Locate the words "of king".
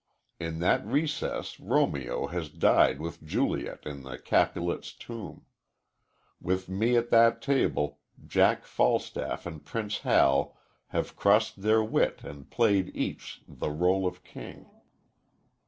14.07-14.71